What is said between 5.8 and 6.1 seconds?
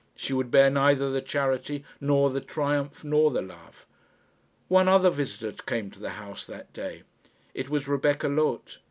to the